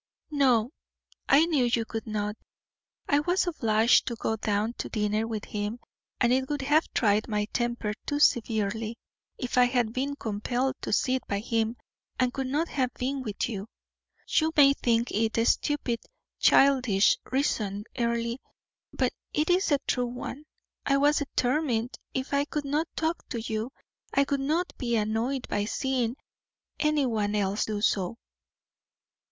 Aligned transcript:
"No; 0.31 0.71
I 1.29 1.45
knew 1.45 1.65
you 1.65 1.85
could 1.85 2.07
not. 2.07 2.35
I 3.07 3.19
was 3.19 3.45
obliged 3.45 4.07
to 4.07 4.15
go 4.15 4.35
down 4.35 4.73
to 4.79 4.89
dinner 4.89 5.27
with 5.27 5.45
him, 5.45 5.79
and 6.19 6.33
it 6.33 6.49
would 6.49 6.63
have 6.63 6.91
tried 6.95 7.27
my 7.27 7.45
temper 7.53 7.93
too 8.07 8.17
severely 8.19 8.97
if 9.37 9.59
I 9.59 9.65
had 9.65 9.93
been 9.93 10.15
compelled 10.15 10.77
to 10.81 10.91
sit 10.91 11.27
by 11.27 11.37
him 11.37 11.77
and 12.19 12.33
could 12.33 12.47
not 12.47 12.67
have 12.69 12.91
been 12.95 13.21
with 13.21 13.47
you. 13.47 13.67
You 14.27 14.51
may 14.57 14.73
think 14.73 15.11
it 15.11 15.37
a 15.37 15.45
stupid, 15.45 15.99
childish 16.39 17.19
reason, 17.31 17.83
Earle, 17.95 18.37
but 18.91 19.13
it 19.33 19.51
is 19.51 19.71
a 19.71 19.77
true 19.85 20.07
one. 20.07 20.45
I 20.83 20.97
was 20.97 21.17
determined 21.19 21.99
if 22.15 22.33
I 22.33 22.45
could 22.45 22.65
not 22.65 22.87
talk 22.95 23.29
to 23.29 23.39
you, 23.39 23.71
I 24.15 24.25
would 24.31 24.39
not 24.39 24.73
be 24.79 24.95
annoyed 24.95 25.47
by 25.47 25.65
seeing 25.65 26.15
any 26.79 27.05
one 27.05 27.35
else 27.35 27.65
do 27.65 27.81
so." 27.81 28.17